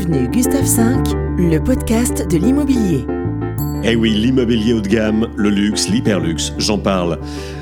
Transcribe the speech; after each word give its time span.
Avenue 0.00 0.28
Gustave 0.28 0.64
V, 0.64 1.12
le 1.36 1.58
podcast 1.58 2.26
de 2.26 2.38
l'immobilier. 2.38 3.04
Eh 3.84 3.96
oui, 3.96 4.12
l'immobilier 4.12 4.72
haut 4.72 4.80
de 4.80 4.88
gamme, 4.88 5.28
le 5.36 5.50
luxe, 5.50 5.90
l'hyperluxe, 5.90 6.54
j'en 6.56 6.78
parle 6.78 7.18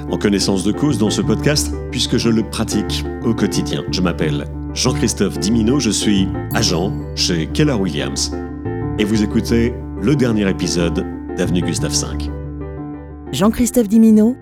en 0.08 0.16
connaissance 0.16 0.62
de 0.62 0.70
cause 0.70 0.98
dans 0.98 1.10
ce 1.10 1.20
podcast 1.20 1.74
puisque 1.90 2.16
je 2.16 2.28
le 2.28 2.44
pratique 2.44 3.04
au 3.24 3.34
quotidien. 3.34 3.82
Je 3.90 4.00
m'appelle 4.00 4.44
Jean-Christophe 4.72 5.40
Dimino, 5.40 5.80
je 5.80 5.90
suis 5.90 6.28
agent 6.54 6.92
chez 7.16 7.48
Keller 7.48 7.72
Williams 7.72 8.32
et 9.00 9.04
vous 9.04 9.24
écoutez 9.24 9.74
le 10.00 10.14
dernier 10.14 10.48
épisode 10.48 11.04
d'Avenue 11.36 11.62
Gustave 11.62 11.90
V. 11.90 12.30
Jean-Christophe 13.32 13.88
Dimino, 13.88 14.36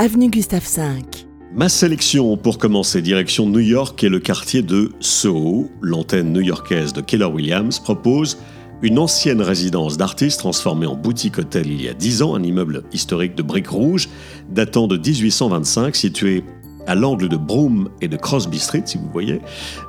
Avenue 0.00 0.28
Gustave 0.28 0.66
V. 0.76 1.28
Ma 1.54 1.68
sélection 1.68 2.38
pour 2.38 2.56
commencer 2.56 3.02
direction 3.02 3.46
New 3.46 3.58
York 3.58 4.02
et 4.02 4.08
le 4.08 4.20
quartier 4.20 4.62
de 4.62 4.90
Soho, 5.00 5.70
l'antenne 5.82 6.32
new-yorkaise 6.32 6.94
de 6.94 7.02
Keller 7.02 7.26
Williams 7.26 7.78
propose 7.78 8.38
une 8.80 8.98
ancienne 8.98 9.42
résidence 9.42 9.98
d'artistes 9.98 10.38
transformée 10.38 10.86
en 10.86 10.96
boutique 10.96 11.36
hôtel 11.36 11.66
il 11.66 11.82
y 11.82 11.90
a 11.90 11.92
10 11.92 12.22
ans, 12.22 12.34
un 12.34 12.42
immeuble 12.42 12.84
historique 12.94 13.34
de 13.34 13.42
briques 13.42 13.68
rouges 13.68 14.08
datant 14.48 14.86
de 14.86 14.96
1825 14.96 15.94
situé 15.94 16.42
à 16.86 16.94
l'angle 16.94 17.28
de 17.28 17.36
Broome 17.36 17.90
et 18.00 18.08
de 18.08 18.16
Crosby 18.16 18.58
Street 18.58 18.84
si 18.86 18.96
vous 18.96 19.10
voyez. 19.12 19.42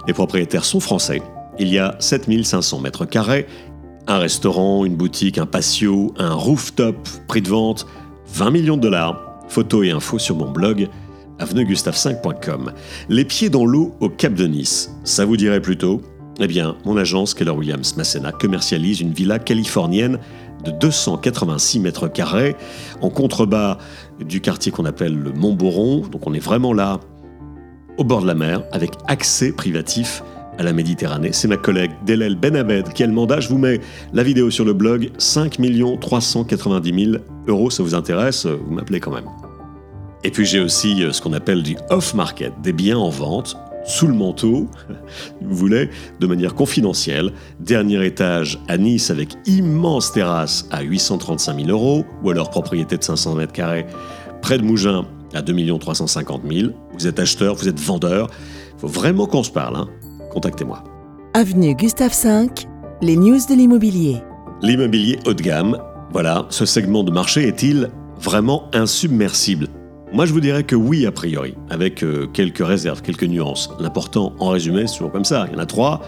Les 0.06 0.14
propriétaires 0.14 0.66
sont 0.66 0.82
français. 0.82 1.22
Il 1.60 1.70
y 1.70 1.80
a 1.80 1.96
7500 2.00 2.82
mètres 2.82 3.06
carrés, 3.06 3.48
un 4.08 4.18
restaurant, 4.18 4.84
une 4.84 4.98
boutique, 4.98 5.38
un 5.38 5.46
patio, 5.46 6.14
un 6.18 6.34
rooftop, 6.34 7.08
prix 7.30 7.42
de 7.42 7.48
vente 7.48 7.88
20 8.34 8.52
millions 8.52 8.76
de 8.76 8.82
dollars. 8.82 9.30
Photos 9.48 9.86
et 9.86 9.92
infos 9.92 10.20
sur 10.20 10.36
mon 10.36 10.52
blog 10.52 10.90
avenuegustave5.com. 11.40 12.72
Les 13.10 13.26
pieds 13.26 13.50
dans 13.50 13.66
l'eau 13.66 13.96
au 14.00 14.10
Cap 14.10 14.34
de 14.34 14.48
Nice, 14.48 14.92
ça 15.04 15.26
vous 15.26 15.38
dirait 15.38 15.62
plutôt? 15.62 16.02
Eh 16.40 16.48
bien, 16.48 16.76
mon 16.86 16.98
agence 16.98 17.34
Keller 17.34 17.52
Williams 17.52 17.96
Massena 17.96 18.32
commercialise 18.32 19.02
une 19.02 19.12
villa 19.12 19.38
californienne 19.40 20.20
de 20.64 20.72
286 20.72 21.80
mètres 21.80 22.08
carrés 22.08 22.56
en 23.02 23.10
contrebas 23.10 23.78
du 24.20 24.42
quartier 24.42 24.72
qu'on 24.72 24.86
appelle 24.86 25.16
le 25.16 25.32
Montboron. 25.32 26.00
Donc 26.08 26.26
on 26.26 26.34
est 26.34 26.40
vraiment 26.40 26.74
là, 26.74 27.00
au 27.98 28.04
bord 28.04 28.22
de 28.22 28.28
la 28.28 28.36
mer, 28.36 28.64
avec 28.72 28.92
accès 29.08 29.52
privatif 29.52 30.24
à 30.58 30.64
la 30.64 30.74
Méditerranée. 30.74 31.34
C'est 31.34 31.48
ma 31.48 31.58
collègue 31.58 31.92
Delel 32.06 32.36
Benabed 32.36 32.94
qui 32.94 33.04
a 33.04 33.08
le 33.08 33.14
mandat. 33.14 33.40
Je 33.40 33.50
vous 33.50 33.58
mets 33.58 33.80
la 34.14 34.24
vidéo 34.24 34.50
sur 34.50 34.66
le 34.66 34.74
blog. 34.74 35.12
5 35.18 35.58
390 36.00 37.06
000 37.12 37.24
euros, 37.48 37.70
ça 37.70 37.84
vous 37.84 37.96
intéresse? 37.96 38.46
Vous 38.46 38.74
m'appelez 38.74 39.00
quand 39.00 39.12
même. 39.12 39.26
Et 40.24 40.32
puis 40.32 40.46
j'ai 40.46 40.60
aussi 40.60 41.04
euh, 41.04 41.12
ce 41.12 41.22
qu'on 41.22 41.34
appelle 41.34 41.64
du 41.64 41.76
off-market, 41.90 42.54
des 42.62 42.74
biens 42.74 42.98
en 42.98 43.10
vente 43.10 43.58
sous 43.86 44.08
le 44.08 44.14
manteau, 44.14 44.68
si 45.40 45.46
vous 45.46 45.56
voulez, 45.56 45.90
de 46.20 46.28
manière 46.28 46.56
confidentielle. 46.56 47.34
Dernier 47.60 48.06
étage 48.06 48.60
à 48.68 48.78
Nice 48.78 49.12
avec 49.12 49.36
immense 49.46 50.14
terrasse 50.14 50.68
à 50.72 50.82
835 50.82 51.66
000 51.66 51.70
euros, 51.70 52.06
ou 52.24 52.30
alors 52.30 52.50
propriété 52.50 52.98
de 52.98 53.04
500 53.04 53.36
mètres 53.36 53.54
carrés 53.54 53.86
près 54.42 54.58
de 54.58 54.64
Mougins 54.64 55.06
à 55.34 55.42
2 55.42 55.78
350 55.78 56.44
000. 56.50 56.72
Vous 56.94 57.08
êtes 57.08 57.20
acheteur, 57.20 57.56
vous 57.56 57.68
êtes 57.68 57.80
vendeur. 57.80 58.30
Il 58.78 58.80
faut 58.80 58.88
vraiment 58.88 59.26
qu'on 59.26 59.44
se 59.44 59.52
parle. 59.52 59.76
Hein. 59.76 59.88
Contactez-moi. 60.32 60.84
Avenue 61.34 61.76
Gustave 61.76 62.14
V, 62.24 62.50
les 63.02 63.18
news 63.18 63.40
de 63.50 63.56
l'immobilier. 63.56 64.22
L'immobilier 64.62 65.20
haut 65.26 65.34
de 65.34 65.42
gamme. 65.42 65.78
Voilà, 66.12 66.46
ce 66.50 66.66
segment 66.66 67.04
de 67.04 67.12
marché 67.12 67.48
est-il 67.48 67.90
vraiment 68.20 68.70
insubmersible? 68.74 69.68
Moi, 70.14 70.28
je 70.28 70.32
vous 70.32 70.42
dirais 70.42 70.64
que 70.64 70.76
oui, 70.76 71.08
a 71.08 71.12
priori, 71.12 71.56
avec 71.72 72.04
euh, 72.04 72.28
quelques 72.28 72.64
réserves, 72.64 73.02
quelques 73.02 73.24
nuances. 73.24 73.72
L'important, 73.80 74.34
en 74.38 74.50
résumé, 74.50 74.86
c'est 74.86 74.98
toujours 74.98 75.12
comme 75.12 75.26
ça. 75.26 75.48
Il 75.50 75.54
y 75.54 75.56
en 75.56 75.60
a 75.60 75.66
trois. 75.66 76.02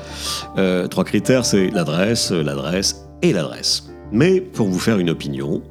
Euh, 0.60 0.88
trois 0.88 1.04
critères, 1.04 1.44
c'est 1.44 1.72
l'adresse, 1.72 2.30
l'adresse 2.30 3.08
et 3.24 3.34
l'adresse. 3.34 3.90
Mais 4.12 4.42
pour 4.42 4.68
vous 4.68 4.78
faire 4.78 5.00
une 5.00 5.10
opinion, 5.10 5.64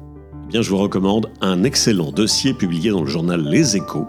eh 0.47 0.51
bien, 0.51 0.61
je 0.61 0.69
vous 0.69 0.77
recommande 0.77 1.31
un 1.39 1.63
excellent 1.63 2.11
dossier 2.11 2.53
publié 2.53 2.91
dans 2.91 3.03
le 3.03 3.09
journal 3.09 3.41
Les 3.41 3.77
Échos, 3.77 4.05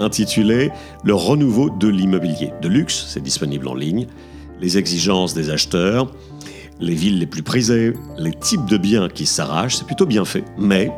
intitulé 0.00 0.72
Le 1.04 1.14
renouveau 1.14 1.70
de 1.70 1.86
l'immobilier 1.86 2.50
de 2.60 2.66
luxe. 2.66 3.06
C'est 3.06 3.22
disponible 3.22 3.68
en 3.68 3.74
ligne. 3.74 4.08
Les 4.60 4.76
exigences 4.76 5.34
des 5.34 5.50
acheteurs, 5.50 6.10
les 6.80 6.94
villes 6.94 7.20
les 7.20 7.26
plus 7.26 7.44
prisées, 7.44 7.92
les 8.18 8.32
types 8.32 8.66
de 8.66 8.76
biens 8.76 9.08
qui 9.08 9.24
s'arrachent, 9.24 9.76
c'est 9.76 9.86
plutôt 9.86 10.06
bien 10.06 10.24
fait. 10.24 10.42
Mais 10.58 10.90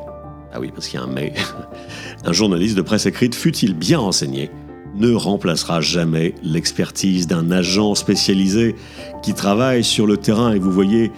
ah 0.52 0.60
oui, 0.60 0.70
parce 0.74 0.88
qu'il 0.88 0.98
y 0.98 1.02
a 1.02 1.06
un 1.06 1.12
mais. 1.12 1.32
un 2.24 2.32
journaliste 2.32 2.76
de 2.76 2.82
presse 2.82 3.06
écrite, 3.06 3.34
fut-il 3.34 3.74
bien 3.74 3.98
renseigné, 3.98 4.50
ne 4.96 5.12
remplacera 5.12 5.80
jamais 5.80 6.34
l'expertise 6.42 7.26
d'un 7.26 7.50
agent 7.50 7.94
spécialisé 7.94 8.74
qui 9.22 9.34
travaille 9.34 9.84
sur 9.84 10.06
le 10.06 10.16
terrain. 10.16 10.52
Et 10.52 10.58
vous 10.58 10.72
voyez 10.72 11.12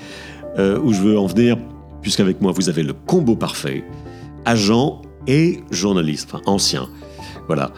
euh, 0.59 0.79
où 0.83 0.93
je 0.93 1.01
veux 1.01 1.19
en 1.19 1.27
venir, 1.27 1.57
puisqu'avec 2.03 2.41
moi, 2.41 2.53
vous 2.53 2.69
avez 2.69 2.83
le 2.83 2.93
combo 2.93 3.35
parfait, 3.35 3.85
agent 4.45 5.01
et 5.27 5.61
journaliste, 5.71 6.29
enfin 6.31 6.43
ancien. 6.47 6.89
Voilà. 7.47 7.73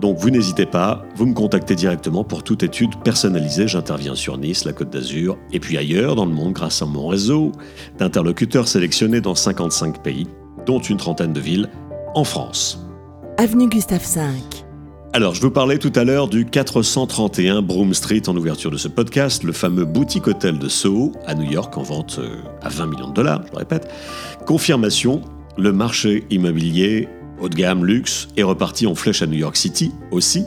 Donc 0.00 0.18
vous 0.18 0.30
n'hésitez 0.30 0.66
pas, 0.66 1.04
vous 1.16 1.26
me 1.26 1.34
contactez 1.34 1.74
directement 1.74 2.24
pour 2.24 2.42
toute 2.42 2.62
étude 2.62 2.96
personnalisée. 3.04 3.68
J'interviens 3.68 4.14
sur 4.14 4.38
Nice, 4.38 4.64
la 4.64 4.72
Côte 4.72 4.90
d'Azur 4.90 5.36
et 5.52 5.60
puis 5.60 5.76
ailleurs 5.76 6.14
dans 6.14 6.24
le 6.24 6.32
monde 6.32 6.54
grâce 6.54 6.80
à 6.80 6.86
mon 6.86 7.08
réseau 7.08 7.52
d'interlocuteurs 7.98 8.68
sélectionnés 8.68 9.20
dans 9.20 9.34
55 9.34 10.02
pays 10.02 10.26
dont 10.66 10.80
une 10.80 10.96
trentaine 10.96 11.32
de 11.32 11.40
villes 11.40 11.68
en 12.14 12.24
France. 12.24 12.84
Avenue 13.38 13.68
Gustave 13.68 14.02
V. 14.14 14.20
Alors, 15.14 15.34
je 15.34 15.42
vous 15.42 15.50
parlais 15.50 15.78
tout 15.78 15.92
à 15.94 16.04
l'heure 16.04 16.26
du 16.26 16.46
431 16.46 17.60
Broome 17.60 17.92
Street 17.92 18.22
en 18.28 18.36
ouverture 18.36 18.70
de 18.70 18.78
ce 18.78 18.88
podcast, 18.88 19.42
le 19.42 19.52
fameux 19.52 19.84
boutique 19.84 20.26
hôtel 20.26 20.58
de 20.58 20.68
Soho 20.68 21.12
à 21.26 21.34
New 21.34 21.50
York 21.50 21.76
en 21.76 21.82
vente 21.82 22.18
euh, 22.18 22.36
à 22.62 22.70
20 22.70 22.86
millions 22.86 23.08
de 23.08 23.14
dollars, 23.14 23.42
je 23.46 23.52
le 23.52 23.58
répète. 23.58 23.90
Confirmation, 24.46 25.20
le 25.58 25.72
marché 25.72 26.24
immobilier 26.30 27.08
haut 27.42 27.48
de 27.48 27.54
gamme, 27.54 27.84
luxe, 27.84 28.28
est 28.36 28.42
reparti 28.42 28.86
en 28.86 28.94
flèche 28.94 29.20
à 29.20 29.26
New 29.26 29.38
York 29.38 29.56
City 29.56 29.92
aussi. 30.10 30.44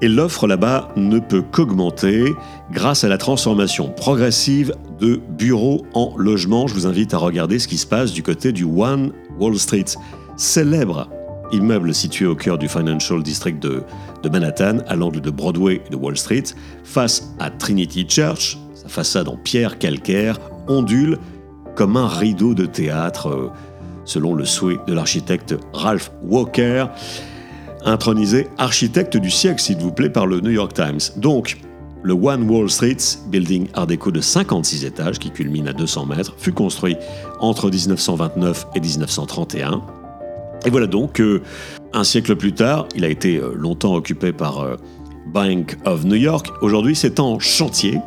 Et 0.00 0.08
l'offre 0.08 0.48
là-bas 0.48 0.88
ne 0.96 1.20
peut 1.20 1.42
qu'augmenter 1.42 2.34
grâce 2.72 3.04
à 3.04 3.08
la 3.08 3.18
transformation 3.18 3.88
progressive 3.90 4.74
de 4.98 5.20
bureaux 5.38 5.86
en 5.94 6.14
logements. 6.16 6.66
Je 6.66 6.74
vous 6.74 6.86
invite 6.86 7.14
à 7.14 7.18
regarder 7.18 7.60
ce 7.60 7.68
qui 7.68 7.78
se 7.78 7.86
passe 7.86 8.12
du 8.12 8.24
côté 8.24 8.50
du 8.50 8.64
One 8.64 9.12
Wall 9.42 9.58
Street, 9.58 9.84
célèbre 10.36 11.08
immeuble 11.50 11.92
situé 11.92 12.26
au 12.26 12.36
cœur 12.36 12.58
du 12.58 12.68
Financial 12.68 13.20
District 13.22 13.60
de, 13.60 13.82
Manhattan, 14.30 14.78
à 14.86 14.94
l'angle 14.94 15.20
de 15.20 15.30
Broadway 15.30 15.82
et 15.84 15.90
de 15.90 15.96
Wall 15.96 16.16
Street, 16.16 16.44
face 16.84 17.34
à 17.40 17.50
Trinity 17.50 18.06
Church. 18.08 18.56
Sa 18.74 18.88
façade 18.88 19.28
en 19.28 19.36
pierre 19.36 19.78
calcaire 19.78 20.38
ondule 20.68 21.18
comme 21.74 21.96
un 21.96 22.06
rideau 22.06 22.54
de 22.54 22.66
théâtre, 22.66 23.28
euh, 23.28 23.50
selon 24.04 24.34
le 24.34 24.44
souhait 24.44 24.78
de 24.86 24.92
l'architecte 24.92 25.56
Ralph 25.72 26.12
Walker 26.22 26.86
intronisé 27.84 28.46
architecte 28.58 29.16
du 29.16 29.30
siècle, 29.30 29.60
s'il 29.60 29.78
vous 29.78 29.90
plaît, 29.90 30.10
par 30.10 30.28
le 30.28 30.40
New 30.40 30.50
York 30.50 30.72
Times. 30.72 31.00
Donc, 31.16 31.58
le 32.02 32.14
One 32.14 32.48
Wall 32.48 32.68
Street, 32.68 32.96
building 33.28 33.68
art 33.74 33.86
déco 33.86 34.10
de 34.10 34.20
56 34.20 34.84
étages 34.84 35.18
qui 35.18 35.30
culmine 35.30 35.68
à 35.68 35.72
200 35.72 36.06
mètres, 36.06 36.34
fut 36.36 36.52
construit 36.52 36.96
entre 37.40 37.70
1929 37.70 38.66
et 38.74 38.80
1931. 38.80 39.82
Et 40.64 40.70
voilà 40.70 40.86
donc 40.86 41.14
que, 41.14 41.42
un 41.92 42.04
siècle 42.04 42.36
plus 42.36 42.52
tard, 42.52 42.86
il 42.94 43.04
a 43.04 43.08
été 43.08 43.36
euh, 43.36 43.52
longtemps 43.54 43.94
occupé 43.94 44.32
par 44.32 44.60
euh, 44.60 44.76
Bank 45.26 45.76
of 45.84 46.04
New 46.04 46.16
York. 46.16 46.48
Aujourd'hui, 46.62 46.96
c'est 46.96 47.20
en 47.20 47.38
chantier. 47.38 47.98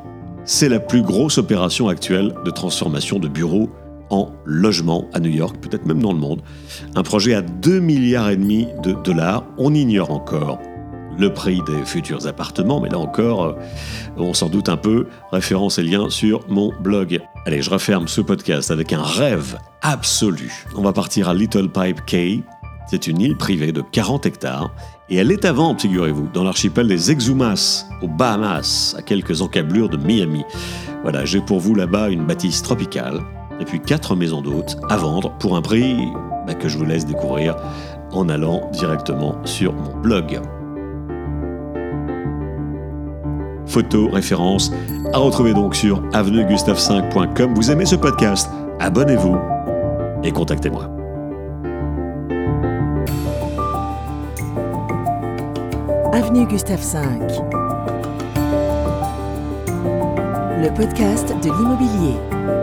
C'est 0.45 0.69
la 0.69 0.79
plus 0.79 1.01
grosse 1.01 1.37
opération 1.37 1.87
actuelle 1.87 2.33
de 2.43 2.51
transformation 2.51 3.19
de 3.19 3.27
bureaux 3.27 3.69
en 4.09 4.31
logement 4.45 5.09
à 5.13 5.19
New 5.19 5.31
York, 5.31 5.57
peut-être 5.59 5.85
même 5.85 6.01
dans 6.01 6.13
le 6.13 6.19
monde. 6.19 6.41
Un 6.95 7.03
projet 7.03 7.33
à 7.33 7.41
2 7.41 7.79
milliards 7.79 8.29
et 8.29 8.37
demi 8.37 8.67
de 8.83 8.93
dollars. 9.03 9.43
On 9.57 9.73
ignore 9.73 10.11
encore 10.11 10.59
le 11.17 11.33
prix 11.33 11.61
des 11.65 11.85
futurs 11.85 12.27
appartements, 12.27 12.79
mais 12.81 12.89
là 12.89 12.99
encore, 12.99 13.43
euh, 13.43 13.53
on 14.17 14.33
s'en 14.33 14.49
doute 14.49 14.69
un 14.69 14.77
peu. 14.77 15.07
Référence 15.31 15.77
et 15.77 15.83
lien 15.83 16.09
sur 16.09 16.41
mon 16.49 16.73
blog. 16.79 17.19
Allez, 17.45 17.61
je 17.61 17.69
referme 17.69 18.07
ce 18.07 18.21
podcast 18.21 18.71
avec 18.71 18.93
un 18.93 19.03
rêve 19.03 19.57
absolu. 19.81 20.65
On 20.75 20.81
va 20.81 20.93
partir 20.93 21.29
à 21.29 21.33
Little 21.33 21.69
Pipe 21.69 22.05
Cay. 22.05 22.43
C'est 22.87 23.07
une 23.07 23.19
île 23.21 23.35
privée 23.35 23.71
de 23.71 23.81
40 23.81 24.25
hectares 24.25 24.71
et 25.09 25.15
elle 25.17 25.31
est 25.31 25.45
à 25.45 25.53
vendre, 25.53 25.79
figurez-vous, 25.79 26.29
dans 26.33 26.43
l'archipel 26.43 26.87
des 26.87 27.11
Exumas, 27.11 27.85
aux 28.01 28.07
Bahamas, 28.07 28.95
à 28.97 29.01
quelques 29.01 29.41
encablures 29.41 29.89
de 29.89 29.97
Miami. 29.97 30.43
Voilà, 31.03 31.25
j'ai 31.25 31.41
pour 31.41 31.59
vous 31.59 31.75
là-bas 31.75 32.09
une 32.09 32.25
bâtisse 32.25 32.61
tropicale 32.61 33.21
et 33.59 33.65
puis 33.65 33.79
quatre 33.79 34.15
maisons 34.15 34.41
d'hôtes 34.41 34.77
à 34.89 34.97
vendre 34.97 35.31
pour 35.37 35.55
un 35.55 35.61
prix 35.61 35.95
bah, 36.45 36.53
que 36.53 36.67
je 36.67 36.77
vous 36.77 36.85
laisse 36.85 37.05
découvrir 37.05 37.55
en 38.11 38.29
allant 38.29 38.69
directement 38.73 39.35
sur 39.45 39.73
mon 39.73 39.95
blog. 39.97 40.39
Photos, 43.75 44.09
références 44.09 44.71
à 45.11 45.17
retrouver 45.17 45.53
donc 45.53 45.75
sur 45.75 46.01
avenuegustave5.com. 46.11 47.55
Vous 47.55 47.71
aimez 47.71 47.85
ce 47.85 47.97
podcast? 47.97 48.49
Abonnez-vous 48.79 49.35
et 50.23 50.31
contactez-moi. 50.31 50.89
Avenue 56.13 56.47
Gustave 56.47 56.79
V. 56.79 56.99
le 60.61 60.73
podcast 60.73 61.27
de 61.43 61.51
l'immobilier. 61.51 62.54